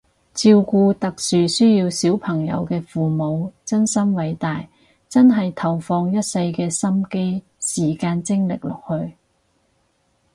[0.33, 4.67] 照顧特殊需要小朋友嘅父母真心偉大，
[5.07, 9.15] 真係投放一世嘅心機時間精力落去